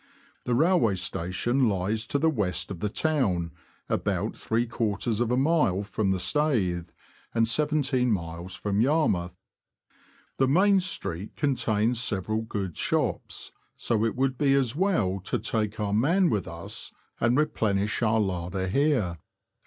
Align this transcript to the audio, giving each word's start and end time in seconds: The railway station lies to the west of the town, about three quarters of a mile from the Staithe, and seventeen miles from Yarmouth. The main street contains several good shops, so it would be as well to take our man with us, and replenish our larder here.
The 0.45 0.55
railway 0.55 0.95
station 0.95 1.69
lies 1.69 2.07
to 2.07 2.17
the 2.17 2.27
west 2.31 2.71
of 2.71 2.79
the 2.79 2.89
town, 2.89 3.51
about 3.87 4.35
three 4.35 4.65
quarters 4.65 5.19
of 5.19 5.29
a 5.29 5.37
mile 5.37 5.83
from 5.83 6.09
the 6.09 6.19
Staithe, 6.19 6.89
and 7.35 7.47
seventeen 7.47 8.11
miles 8.11 8.55
from 8.55 8.81
Yarmouth. 8.81 9.37
The 10.37 10.47
main 10.47 10.79
street 10.79 11.35
contains 11.35 12.01
several 12.01 12.41
good 12.41 12.75
shops, 12.75 13.51
so 13.75 14.03
it 14.03 14.15
would 14.15 14.39
be 14.39 14.55
as 14.55 14.75
well 14.75 15.19
to 15.19 15.37
take 15.37 15.79
our 15.79 15.93
man 15.93 16.31
with 16.31 16.47
us, 16.47 16.91
and 17.19 17.37
replenish 17.37 18.01
our 18.01 18.19
larder 18.19 18.67
here. 18.69 19.19